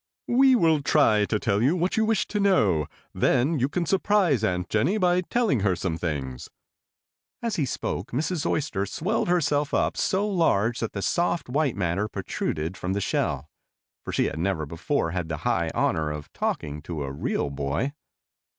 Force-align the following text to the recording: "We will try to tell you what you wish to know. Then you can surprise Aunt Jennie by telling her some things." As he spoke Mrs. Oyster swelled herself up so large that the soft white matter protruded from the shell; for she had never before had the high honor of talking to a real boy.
"We 0.29 0.55
will 0.55 0.81
try 0.81 1.25
to 1.25 1.37
tell 1.39 1.61
you 1.61 1.75
what 1.75 1.95
you 1.95 2.05
wish 2.05 2.25
to 2.29 2.39
know. 2.39 2.87
Then 3.13 3.59
you 3.59 3.69
can 3.69 3.85
surprise 3.85 4.43
Aunt 4.43 4.67
Jennie 4.67 4.97
by 4.97 5.21
telling 5.21 5.59
her 5.59 5.75
some 5.75 5.95
things." 5.95 6.49
As 7.43 7.57
he 7.57 7.67
spoke 7.67 8.09
Mrs. 8.09 8.43
Oyster 8.43 8.87
swelled 8.87 9.27
herself 9.27 9.75
up 9.75 9.95
so 9.95 10.27
large 10.27 10.79
that 10.79 10.93
the 10.93 11.03
soft 11.03 11.49
white 11.49 11.75
matter 11.75 12.07
protruded 12.07 12.77
from 12.77 12.93
the 12.93 12.99
shell; 12.99 13.47
for 14.03 14.11
she 14.11 14.25
had 14.25 14.39
never 14.39 14.65
before 14.65 15.11
had 15.11 15.29
the 15.29 15.37
high 15.45 15.69
honor 15.75 16.09
of 16.09 16.33
talking 16.33 16.81
to 16.81 17.03
a 17.03 17.11
real 17.13 17.51
boy. 17.51 17.93